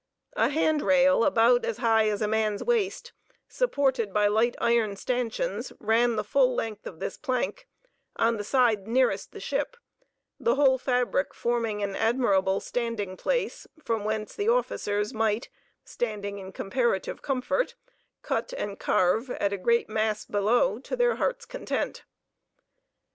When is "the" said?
6.15-6.23, 8.37-8.43, 9.31-9.39, 10.39-10.55, 14.35-14.49, 19.51-19.57